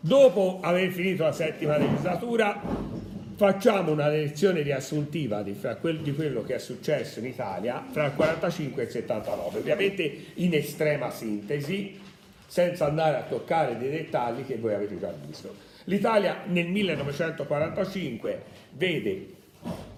[0.00, 2.58] Dopo aver finito la settima legislatura
[3.36, 5.54] facciamo una lezione riassuntiva di,
[6.00, 10.54] di, quello che è successo in Italia fra il 45 e il 79, ovviamente in
[10.54, 12.00] estrema sintesi,
[12.46, 15.54] senza andare a toccare dei dettagli che voi avete già visto.
[15.84, 19.36] L'Italia nel 1945 vede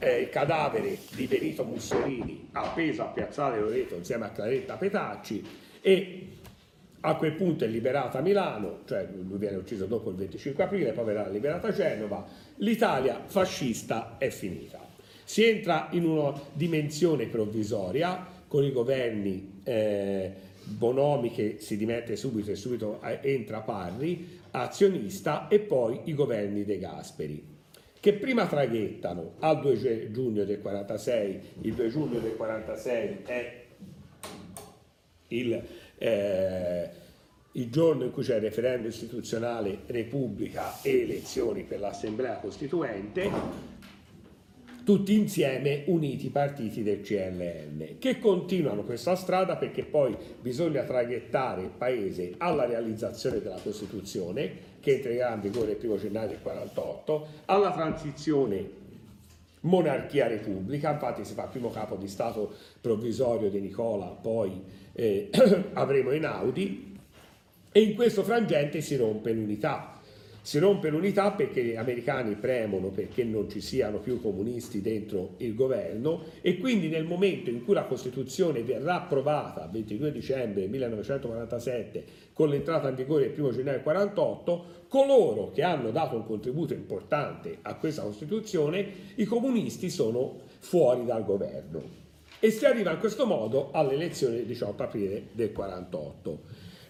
[0.01, 5.45] eh, il cadavere di Benito Mussolini appeso a Piazzale Loreto insieme a Claretta Petacci
[5.81, 6.27] e
[7.00, 11.05] a quel punto è liberata Milano, cioè lui viene ucciso dopo il 25 aprile, poi
[11.05, 14.79] verrà liberata Genova, l'Italia fascista è finita.
[15.25, 20.32] Si entra in una dimensione provvisoria con i governi eh,
[20.64, 26.64] Bonomi che si dimette subito e subito eh, entra Parri, azionista, e poi i governi
[26.64, 27.50] De Gasperi
[28.00, 33.64] che prima traghettano al 2 giugno del 46, il 2 giugno del 46 è
[35.28, 35.62] il
[36.02, 36.91] eh,
[37.55, 43.28] il giorno in cui c'è il referendum istituzionale Repubblica e elezioni per l'Assemblea Costituente,
[44.91, 51.62] tutti insieme uniti i partiti del CLN, che continuano questa strada perché poi bisogna traghettare
[51.62, 57.27] il Paese alla realizzazione della Costituzione, che entrerà in vigore il primo gennaio del 48,
[57.44, 58.68] alla transizione
[59.61, 64.61] monarchia-repubblica, infatti si fa primo capo di Stato provvisorio di Nicola, poi
[64.92, 65.30] eh,
[65.74, 66.98] avremo Einaudi
[67.70, 69.89] e in questo frangente si rompe l'unità.
[70.42, 75.55] Si rompe l'unità perché gli americani premono perché non ci siano più comunisti dentro il
[75.55, 82.05] governo e quindi nel momento in cui la Costituzione verrà approvata, il 22 dicembre 1947,
[82.33, 87.58] con l'entrata in vigore il 1 gennaio 1948, coloro che hanno dato un contributo importante
[87.62, 91.98] a questa Costituzione, i comunisti sono fuori dal governo
[92.41, 96.41] e si arriva in questo modo alle elezioni del 18 aprile del 48.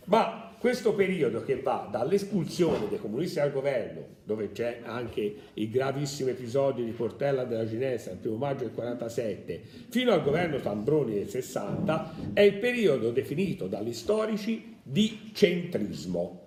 [0.04, 6.28] Ma questo periodo che va dall'espulsione dei comunisti dal governo, dove c'è anche il gravissimo
[6.28, 11.30] episodio di Portella della Ginestra il 1 maggio del 47, fino al governo Tambroni del
[11.30, 16.42] 60, è il periodo definito dagli storici di centrismo.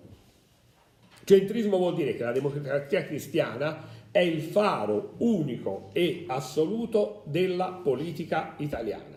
[1.24, 8.54] Centrismo vuol dire che la democrazia cristiana è il faro unico e assoluto della politica
[8.58, 9.13] italiana.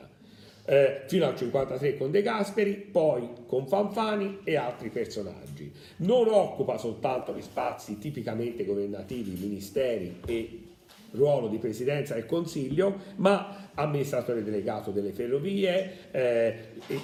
[0.70, 5.72] Eh, fino al 1953 con De Gasperi, poi con Fanfani e altri personaggi.
[5.98, 10.64] Non occupa soltanto gli spazi tipicamente governativi, ministeri e
[11.12, 16.56] ruolo di presidenza del Consiglio, ma amministratore delegato delle ferrovie, eh,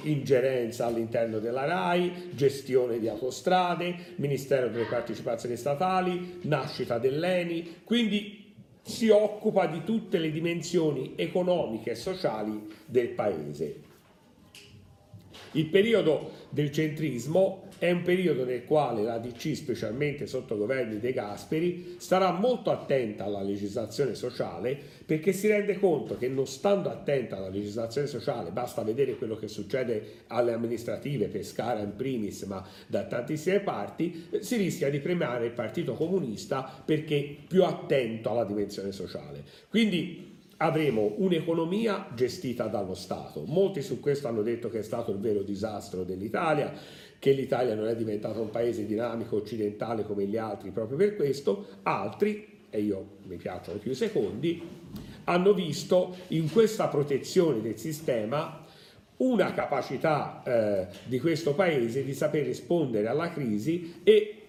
[0.04, 8.43] ingerenza all'interno della RAI, gestione di autostrade, Ministero delle partecipazioni statali, nascita dell'ENI, quindi
[8.84, 13.92] si occupa di tutte le dimensioni economiche e sociali del paese.
[15.54, 21.14] Il periodo del centrismo è un periodo nel quale la DC, specialmente sotto governi De
[21.14, 27.38] Gasperi, starà molto attenta alla legislazione sociale perché si rende conto che non stando attenta
[27.38, 33.04] alla legislazione sociale, basta vedere quello che succede alle amministrative, Pescara in primis, ma da
[33.04, 39.44] tantissime parti, si rischia di premiare il Partito Comunista perché più attento alla dimensione sociale.
[39.70, 40.33] Quindi
[40.64, 43.44] avremo un'economia gestita dallo Stato.
[43.46, 46.74] Molti su questo hanno detto che è stato il vero disastro dell'Italia,
[47.20, 51.66] che l'Italia non è diventato un paese dinamico occidentale come gli altri proprio per questo,
[51.84, 54.62] altri, e io mi piacciono più i secondi,
[55.26, 58.66] hanno visto in questa protezione del sistema
[59.18, 64.43] una capacità eh, di questo paese di saper rispondere alla crisi e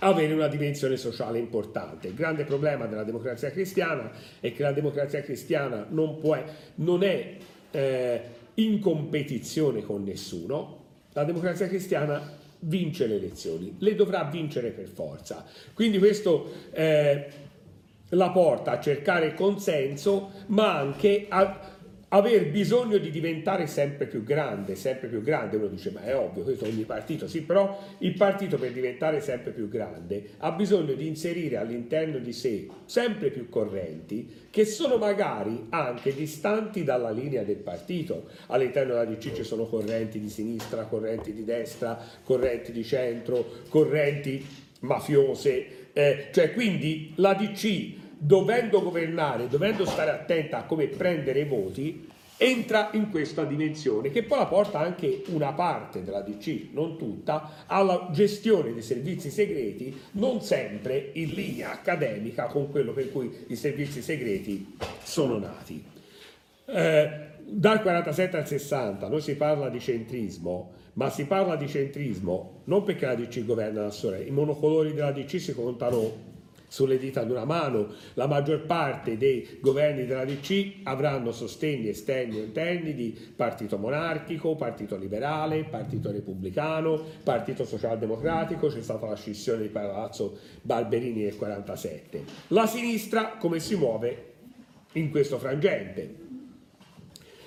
[0.00, 2.08] avere una dimensione sociale importante.
[2.08, 6.38] Il grande problema della democrazia cristiana è che la democrazia cristiana non, può,
[6.76, 7.36] non è
[7.70, 8.20] eh,
[8.54, 10.78] in competizione con nessuno,
[11.12, 15.44] la democrazia cristiana vince le elezioni, le dovrà vincere per forza.
[15.74, 17.26] Quindi questo eh,
[18.10, 21.78] la porta a cercare consenso, ma anche a
[22.12, 26.42] aver bisogno di diventare sempre più grande, sempre più grande, uno dice ma è ovvio,
[26.42, 31.06] questo ogni partito, sì, però il partito per diventare sempre più grande ha bisogno di
[31.06, 37.56] inserire all'interno di sé sempre più correnti che sono magari anche distanti dalla linea del
[37.56, 38.28] partito.
[38.46, 44.44] All'interno della DC ci sono correnti di sinistra, correnti di destra, correnti di centro, correnti
[44.80, 52.06] mafiose, eh, cioè quindi la DC dovendo governare, dovendo stare attenta a come prendere voti,
[52.42, 57.66] entra in questa dimensione che poi la porta anche una parte della DC, non tutta,
[57.66, 63.56] alla gestione dei servizi segreti, non sempre in linea accademica con quello per cui i
[63.56, 65.84] servizi segreti sono nati.
[66.64, 72.62] eh, dal 47 al 60 non si parla di centrismo, ma si parla di centrismo
[72.64, 76.29] non perché la DC governa da sola, i monocolori della DC si contano
[76.70, 82.38] sulle dita di una mano, la maggior parte dei governi della DC avranno sostegni esterni
[82.38, 89.62] e interni di partito monarchico, partito liberale, partito repubblicano, partito socialdemocratico, c'è stata la scissione
[89.62, 92.24] di Palazzo Barberini nel 47.
[92.48, 94.26] La sinistra come si muove
[94.92, 96.28] in questo frangente?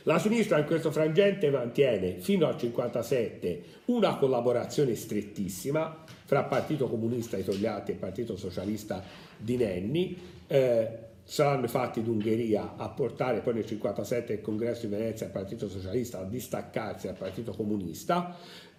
[0.04, 6.04] La sinistra in questo frangente mantiene fino al 57 una collaborazione strettissima
[6.34, 9.04] fra Partito Comunista di Togliatti e Partito Socialista
[9.38, 10.18] di Nenni.
[10.48, 15.70] Eh, saranno fatti d'Ungheria a portare poi nel 57 il congresso di Venezia il Partito
[15.70, 18.36] Socialista a distaccarsi dal Partito Comunista.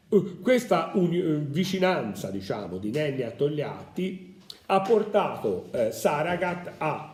[0.09, 0.99] Uh, questa eh,
[1.47, 7.14] vicinanza diciamo, di Nenni a Togliatti ha portato eh, Saragat a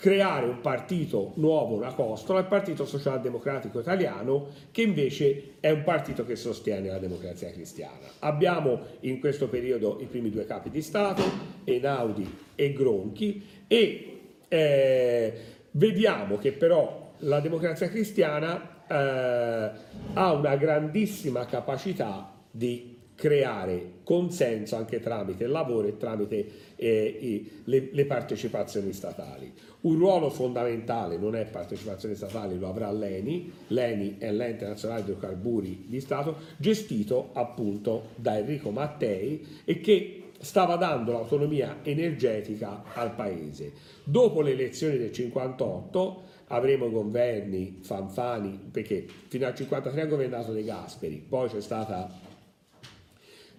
[0.00, 6.24] creare un partito nuovo, una costola, il Partito Socialdemocratico Italiano, che invece è un partito
[6.24, 8.08] che sostiene la democrazia cristiana.
[8.20, 11.22] Abbiamo in questo periodo i primi due capi di Stato,
[11.64, 15.32] Einaudi e Gronchi, e eh,
[15.72, 19.70] vediamo che però la democrazia cristiana eh,
[20.14, 22.89] ha una grandissima capacità di
[23.20, 26.46] creare consenso anche tramite il lavoro e tramite
[26.76, 29.52] eh, le, le, partecipazioni statali.
[29.82, 35.12] Un ruolo fondamentale non è partecipazione statale, lo avrà l'ENI, l'ENI è l'ente nazionale dei
[35.12, 43.14] idrocarburi di Stato, gestito appunto da Enrico Mattei e che stava dando l'autonomia energetica al
[43.14, 43.72] paese.
[44.02, 50.64] Dopo le elezioni del 58 avremo governi fanfani, perché fino al 53 ha governato De
[50.64, 52.28] Gasperi, poi c'è stata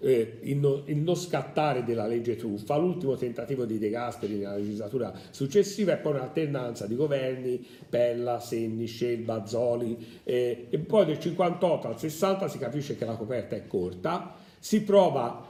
[0.02, 4.56] eh, il, no, il, non scattare della legge truffa, l'ultimo tentativo di De Gasperi nella
[4.56, 11.20] legislatura successiva e poi un'alternanza di governi, Pella, Senni, Scelba, Zoli eh, e poi del
[11.20, 15.50] 58 al 60 si capisce che la coperta è corta, si prova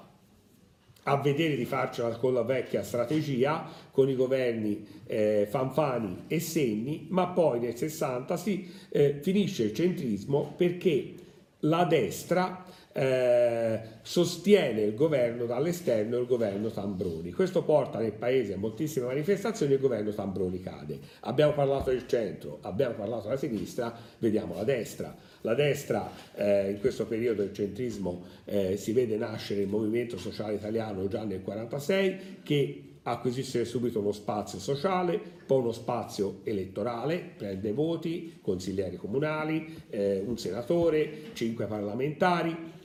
[1.03, 7.07] a vedere di farcela con la vecchia strategia, con i governi eh, Fanfani e Senni,
[7.09, 11.15] ma poi nel 60 si eh, finisce il centrismo perché
[11.61, 17.31] la destra eh, sostiene il governo dall'esterno il governo Tambroni.
[17.31, 20.99] Questo porta nel paese a moltissime manifestazioni e il governo Tambroni cade.
[21.21, 25.15] Abbiamo parlato del centro, abbiamo parlato della sinistra, vediamo la destra.
[25.41, 30.53] La destra eh, in questo periodo del centrismo eh, si vede nascere il movimento sociale
[30.53, 37.73] italiano già nel 1946 che acquisisce subito uno spazio sociale, poi uno spazio elettorale, prende
[37.73, 42.79] voti, consiglieri comunali, eh, un senatore, cinque parlamentari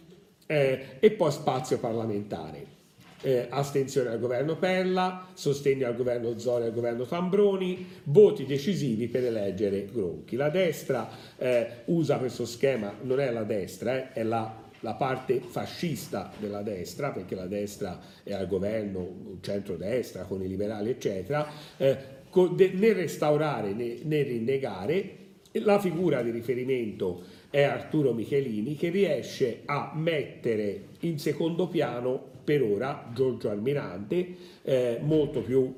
[0.46, 2.74] eh, e poi spazio parlamentare.
[3.22, 9.08] Eh, astensione al governo Pella, sostegno al governo Zoli e al governo Tambroni, voti decisivi
[9.08, 10.36] per eleggere Gronchi.
[10.36, 15.40] La destra eh, usa questo schema, non è la destra, eh, è la, la, parte
[15.40, 21.48] fascista della destra, perché la destra è al governo, centro-destra, con i liberali, eccetera,
[21.78, 21.96] eh,
[22.32, 25.24] né restaurare né rinnegare.
[25.62, 27.22] La figura di riferimento
[27.56, 34.98] è Arturo Michelini che riesce a mettere in secondo piano per ora Giorgio Almirante eh,
[35.00, 35.74] molto più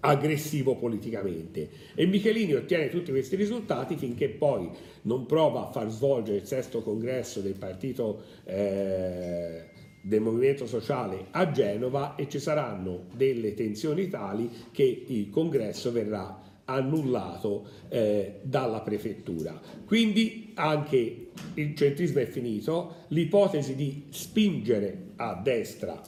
[0.00, 1.70] aggressivo politicamente.
[1.94, 4.68] E Michelini ottiene tutti questi risultati finché poi
[5.02, 9.64] non prova a far svolgere il sesto congresso del partito eh,
[10.02, 16.46] del movimento sociale a Genova e ci saranno delle tensioni tali che il congresso verrà
[16.68, 19.58] annullato eh, dalla prefettura.
[19.84, 26.00] Quindi anche il centrismo è finito, l'ipotesi di spingere a destra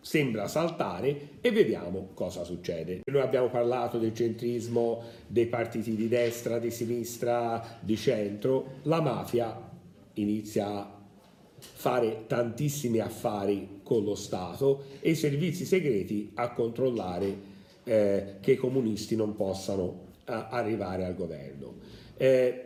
[0.00, 3.00] sembra saltare e vediamo cosa succede.
[3.06, 9.68] Noi abbiamo parlato del centrismo, dei partiti di destra, di sinistra, di centro, la mafia
[10.14, 10.94] inizia a
[11.58, 17.54] fare tantissimi affari con lo Stato e i servizi segreti a controllare
[17.88, 21.74] eh, che i comunisti non possano eh, arrivare al governo.
[22.16, 22.62] Eh,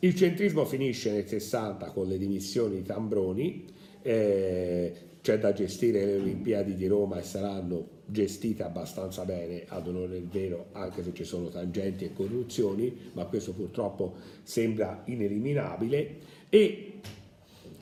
[0.00, 3.66] il centrismo finisce nel 60 con le dimissioni di Tambroni,
[4.00, 10.08] eh, c'è da gestire le Olimpiadi di Roma e saranno gestite abbastanza bene, ad onore
[10.08, 16.16] del vero, anche se ci sono tangenti e corruzioni, ma questo purtroppo sembra ineliminabile.
[16.48, 17.00] E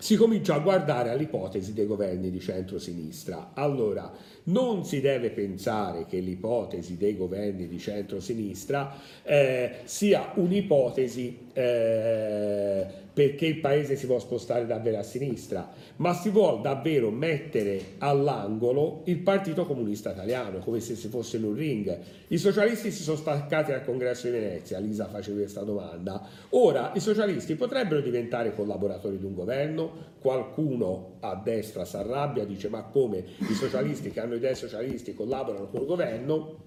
[0.05, 3.53] si comincia a guardare all'ipotesi dei governi di centro-sinistra.
[3.55, 4.13] Allora,
[4.45, 13.47] non si deve pensare che l'ipotesi dei governi di centro-sinistra eh, sia un'ipotesi eh, perché
[13.47, 19.19] il paese si può spostare davvero a sinistra, ma si vuole davvero mettere all'angolo il
[19.19, 21.97] Partito Comunista Italiano, come se si fosse in un ring.
[22.27, 26.27] I socialisti si sono staccati al congresso di Venezia, Lisa faceva questa domanda.
[26.51, 30.13] Ora i socialisti potrebbero diventare collaboratori di un governo?
[30.19, 35.69] Qualcuno a destra si arrabbia, dice ma come i socialisti che hanno idee socialisti collaborano
[35.69, 36.63] col governo?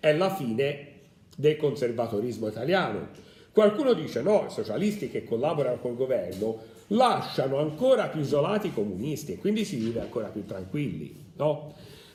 [0.00, 0.88] È la fine
[1.36, 8.20] del conservatorismo italiano Qualcuno dice no, i socialisti che collaborano col governo lasciano ancora più
[8.20, 11.32] isolati i comunisti e quindi si vive ancora più tranquilli.
[11.36, 11.74] No?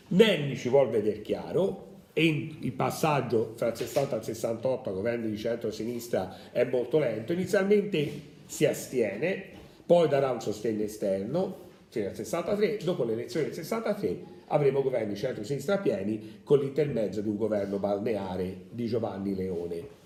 [0.09, 4.93] Nenni ci vuole vedere chiaro e il passaggio tra il 60 e il 68 a
[4.93, 7.33] governo di centro-sinistra è molto lento.
[7.33, 8.11] Inizialmente
[8.47, 9.43] si astiene,
[9.85, 15.15] poi darà un sostegno esterno fino al 63, dopo le elezioni del 63 avremo governi
[15.15, 19.96] centro-sinistra pieni con l'intermezzo di un governo balneare di Giovanni Leone.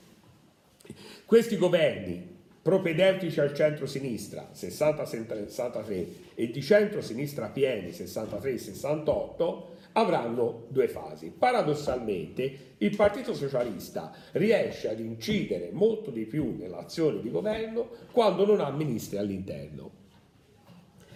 [1.26, 11.34] Questi governi propedeutici al centro-sinistra 60-63 e di centro-sinistra pieni 63-68 avranno due fasi.
[11.38, 18.62] Paradossalmente il Partito Socialista riesce ad incidere molto di più nell'azione di governo quando non
[18.62, 20.00] ha ministri all'interno.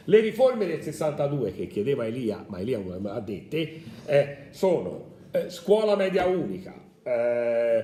[0.08, 5.14] Le riforme del 62 che chiedeva Elia, ma Elia non le ha dette, eh, sono
[5.32, 7.84] eh, scuola media unica, eh,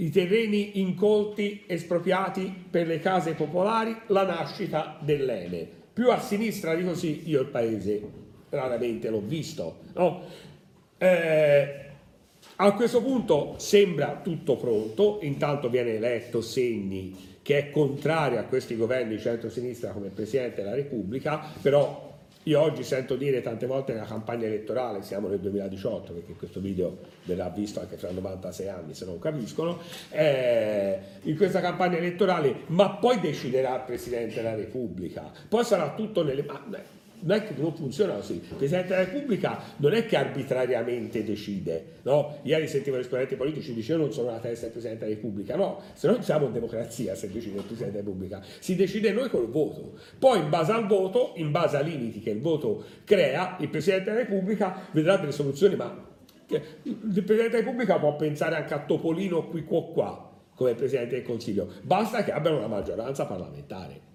[0.00, 5.68] i terreni incolti espropriati per le case popolari, la nascita dell'Ene.
[5.92, 8.02] Più a sinistra di così io il paese
[8.48, 9.80] raramente l'ho visto.
[9.94, 10.22] No?
[10.96, 11.74] Eh,
[12.56, 18.76] a questo punto sembra tutto pronto, intanto viene eletto Segni che è contrario a questi
[18.76, 22.09] governi di centro-sinistra come Presidente della Repubblica, però
[22.44, 26.96] io oggi sento dire tante volte nella campagna elettorale, siamo nel 2018 perché questo video
[27.24, 29.78] verrà visto anche fra 96 anni se non capiscono,
[30.10, 36.24] eh, in questa campagna elettorale, ma poi deciderà il Presidente della Repubblica, poi sarà tutto
[36.24, 38.34] nelle mani non è che non funziona così.
[38.34, 42.38] Il Presidente della Repubblica non è che arbitrariamente decide, no?
[42.42, 45.56] Ieri sentivo gli esponenti politici dice io non sono la testa del Presidente della Repubblica,
[45.56, 49.28] no, se no siamo in democrazia se decide il Presidente della Repubblica, si decide noi
[49.28, 49.98] col voto.
[50.18, 54.10] Poi in base al voto, in base ai limiti che il voto crea, il Presidente
[54.10, 56.08] della Repubblica vedrà delle soluzioni, ma
[56.48, 61.24] il Presidente della Repubblica può pensare anche a Topolino qui qua qua come Presidente del
[61.24, 64.08] Consiglio, basta che abbiano una maggioranza parlamentare.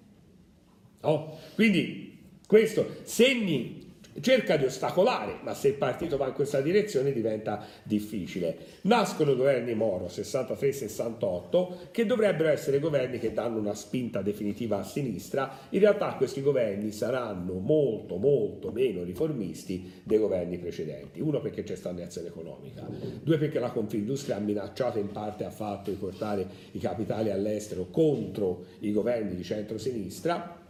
[1.02, 1.38] No?
[1.56, 2.05] Quindi
[2.48, 3.86] questo segni
[4.22, 8.58] cerca di ostacolare, ma se il partito va in questa direzione diventa difficile.
[8.82, 15.60] Nascono governi Moro 63-68 che dovrebbero essere governi che danno una spinta definitiva a sinistra,
[15.70, 21.76] in realtà questi governi saranno molto molto meno riformisti dei governi precedenti, uno perché c'è
[21.76, 22.88] stagnazione economica,
[23.22, 27.88] due perché la Confindustria ha minacciato in parte ha fatto di portare i capitali all'estero
[27.92, 30.64] contro i governi di centro-sinistra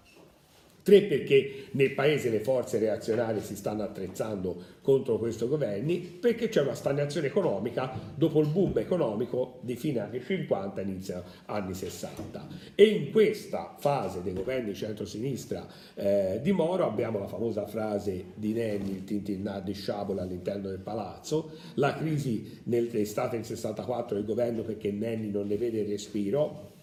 [0.85, 6.61] Tre perché nel paese le forze reazionarie si stanno attrezzando contro questi governi, perché c'è
[6.61, 12.47] una stagnazione economica dopo il boom economico di fine anni 50 inizio anni 60.
[12.75, 15.65] E in questa fase dei governi centrosinistra
[15.95, 20.81] eh, di Moro abbiamo la famosa frase di Nenni, il tintinnà di sciabola all'interno del
[20.81, 25.79] palazzo, la crisi nel, è stata nel 64 del governo perché Nenni non ne vede
[25.79, 26.73] il respiro,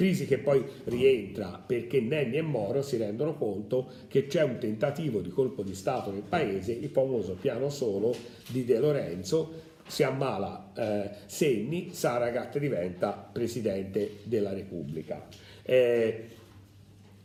[0.00, 5.20] Crisi che poi rientra perché Nenni e Moro si rendono conto che c'è un tentativo
[5.20, 8.14] di colpo di Stato nel paese, il famoso piano solo
[8.48, 9.52] di De Lorenzo,
[9.86, 15.26] si ammala eh, Senni, Saragat diventa Presidente della Repubblica.
[15.62, 16.28] Eh,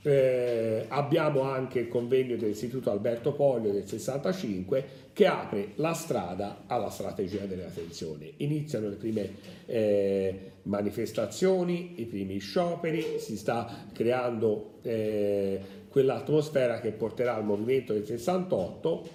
[0.05, 6.89] eh, abbiamo anche il convegno dell'Istituto Alberto Pollio del 65 che apre la strada alla
[6.89, 8.31] strategia della tensione.
[8.37, 9.33] Iniziano le prime
[9.65, 15.59] eh, manifestazioni, i primi scioperi, si sta creando eh,
[15.89, 19.09] quell'atmosfera che porterà al movimento del 68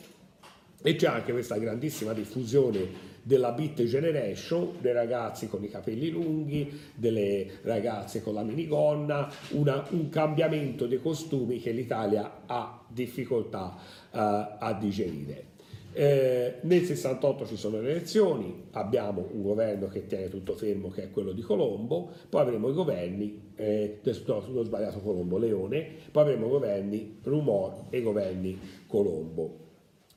[0.82, 6.70] e c'è anche questa grandissima diffusione della Beat Generation, dei ragazzi con i capelli lunghi,
[6.94, 13.76] delle ragazze con la minigonna, una, un cambiamento dei costumi che l'Italia ha difficoltà
[14.10, 14.18] uh,
[14.58, 15.48] a digerire.
[15.92, 21.04] Eh, nel 68 ci sono le elezioni, abbiamo un governo che tiene tutto fermo che
[21.04, 26.22] è quello di Colombo, poi avremo i governi, eh, no, ho sbagliato Colombo, Leone, poi
[26.22, 29.68] avremo i governi Rumor e i governi Colombo.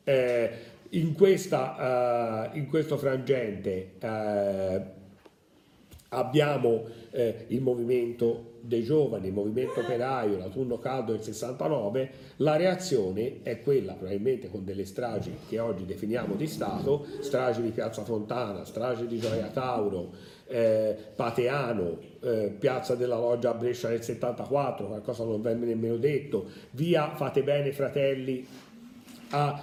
[0.04, 0.50] Eh,
[0.94, 5.02] in, questa, uh, in, questo frangente uh,
[6.10, 13.42] abbiamo eh, il movimento dei giovani, il movimento operaio, l'autunno caldo del 69, la reazione
[13.44, 18.64] è quella probabilmente con delle stragi che oggi definiamo di Stato, stragi di Piazza Fontana,
[18.64, 20.12] stragi di Gioia Tauro,
[20.48, 26.46] eh, Pateano, eh, Piazza della Loggia a Brescia nel 74, qualcosa non venne nemmeno detto,
[26.72, 28.48] via Fate Bene Fratelli
[29.32, 29.62] a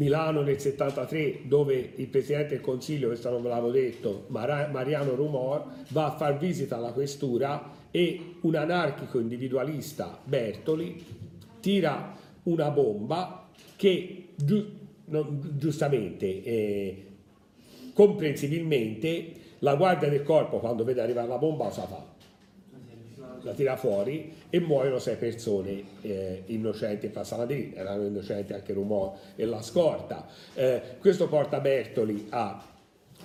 [0.00, 5.62] Milano nel 73 dove il Presidente del Consiglio, questo non ve l'avevo detto, Mariano Rumor,
[5.88, 11.04] va a far visita alla questura e un anarchico individualista, Bertoli,
[11.60, 17.06] tira una bomba che giustamente, eh,
[17.92, 22.19] comprensibilmente, la guardia del corpo quando vede arrivare la bomba cosa fa?
[23.42, 29.12] La tira fuori e muoiono sei persone eh, innocenti e lì, erano innocenti anche Rumor
[29.36, 30.26] e la scorta.
[30.54, 32.62] Eh, questo porta Bertoli a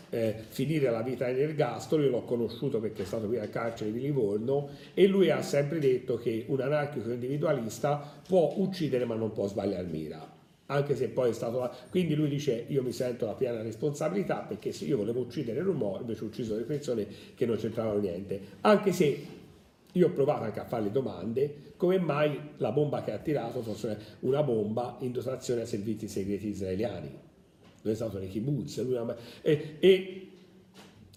[0.09, 3.99] eh, finire la vita nell'ergastolo, io l'ho conosciuto perché è stato qui al carcere di
[3.99, 9.47] Livorno e lui ha sempre detto che un anarchico individualista può uccidere ma non può
[9.47, 10.35] sbagliare mira
[10.67, 11.69] anche se poi è stato.
[11.89, 16.01] Quindi lui dice io mi sento la piena responsabilità perché se io volevo uccidere Rumor
[16.01, 17.05] invece ho ucciso delle persone
[17.35, 18.39] che non c'entravano niente.
[18.61, 19.25] Anche se
[19.95, 23.97] io ho provato anche a fargli domande come mai la bomba che ha tirato fosse
[24.21, 27.23] una bomba in dotazione ai servizi segreti israeliani.
[27.81, 28.83] Lui è stato nei kibbutz.
[29.41, 30.29] E, e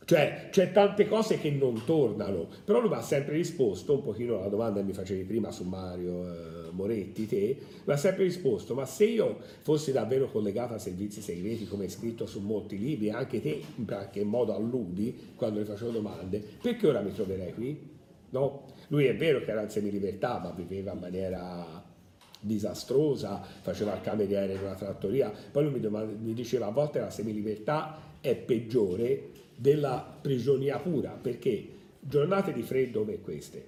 [0.05, 4.39] cioè, c'è tante cose che non tornano, però lui mi ha sempre risposto, un pochino
[4.39, 8.75] alla domanda che mi facevi prima su Mario eh, Moretti, te, mi ha sempre risposto,
[8.75, 13.11] ma se io fossi davvero collegato a servizi segreti, come è scritto su molti libri,
[13.11, 17.97] anche te in qualche modo alludi quando le facevo domande, perché ora mi troverei qui?
[18.31, 18.65] No?
[18.89, 21.85] Lui è vero che era in semilibertà, ma viveva in maniera
[22.41, 27.01] disastrosa, faceva il cameriere in una trattoria, poi lui mi, domanda, mi diceva a volte
[27.01, 31.69] la semilibertà è peggiore della prigionia pura, perché
[32.01, 33.67] giornate di freddo come queste,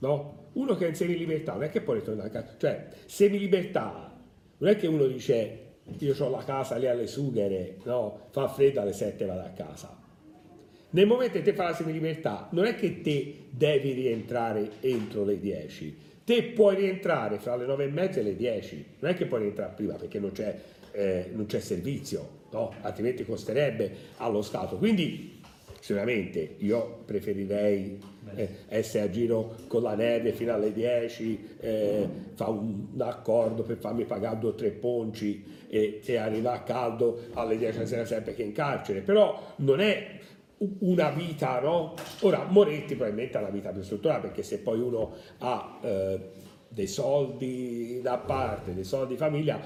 [0.00, 0.44] no?
[0.54, 4.12] Uno che è in semilibertà non è che può ritornare a casa, cioè semilibertà
[4.58, 5.64] non è che uno dice
[5.98, 8.28] io ho la casa lì alle sughere, no?
[8.30, 10.04] Fa freddo alle 7 vado a casa.
[10.90, 15.24] Nel momento in cui te fai la semilibertà, non è che te devi rientrare entro
[15.24, 19.14] le 10, te puoi rientrare fra le 9 e mezza e le 10, non è
[19.14, 20.58] che puoi rientrare prima perché non c'è,
[20.92, 22.72] eh, non c'è servizio, no?
[22.82, 24.76] altrimenti costerebbe allo Stato.
[24.76, 25.40] Quindi
[25.80, 28.00] sicuramente io preferirei
[28.34, 33.62] eh, essere a giro con la neve fino alle 10, eh, fa un, un, accordo
[33.62, 37.86] per farmi pagare due o tre ponci e, e arrivare a caldo alle 10 la
[37.86, 40.18] sera sempre che in carcere, però non è
[40.58, 41.94] una vita, no?
[42.20, 46.30] Ora Moretti probabilmente ha una vita più strutturata perché se poi uno ha eh,
[46.68, 49.60] dei soldi da parte, dei soldi di famiglia,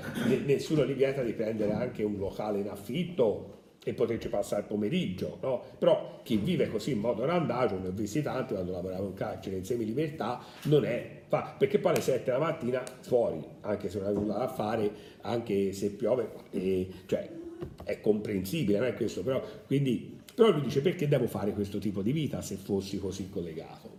[0.44, 5.38] nessuno gli vieta di prendere anche un locale in affitto e poterci passare il pomeriggio,
[5.40, 5.62] no?
[5.78, 9.56] Però chi vive così in modo randagio, ne ho visti tanti quando lavoravo in carcere
[9.56, 14.08] in semi-libertà, non è, fa, perché poi alle 7 della mattina fuori, anche se non
[14.08, 14.90] hai nulla da fare,
[15.22, 17.38] anche se piove, e, cioè
[17.84, 22.00] è comprensibile, non è questo, però quindi però lui dice perché devo fare questo tipo
[22.00, 23.90] di vita se fossi così collegato.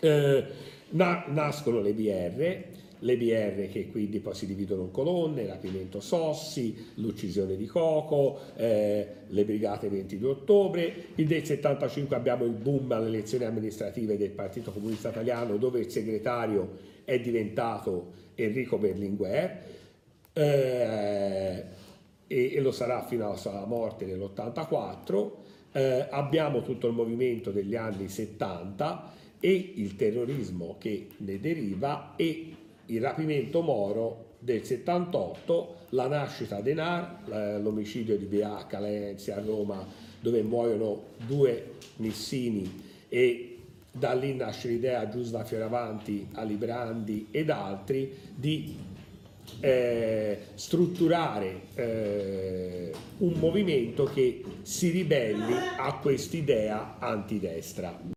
[0.00, 0.44] Eh,
[0.90, 2.64] na- nascono le BR,
[2.98, 9.06] le BR che quindi poi si dividono in colonne, rapimento Sossi, l'uccisione di Coco, eh,
[9.28, 14.72] le brigate 22 ottobre, il del 75 abbiamo il boom alle elezioni amministrative del Partito
[14.72, 16.70] Comunista Italiano dove il segretario
[17.04, 19.62] è diventato Enrico Berlinguer.
[20.32, 21.64] Eh,
[22.26, 25.30] e, e lo sarà fino alla morte nell'84.
[25.72, 32.54] Eh, abbiamo tutto il movimento degli anni 70 e il terrorismo che ne deriva e
[32.86, 39.40] il rapimento Moro del 78, la nascita di NAR, l'omicidio di BH a Lenzi a
[39.40, 39.84] Roma
[40.20, 43.58] dove muoiono due missini e
[43.90, 48.76] da lì nasce l'idea a Giusva Fioravanti, a Librandi ed altri di
[49.60, 58.14] eh, strutturare eh, un movimento che si ribelli a quest'idea antidestra.